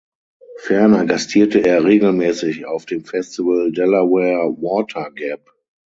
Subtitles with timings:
[0.63, 5.51] Ferner gastierte er regelmäßig auf dem Festival "Delaware Water Gap".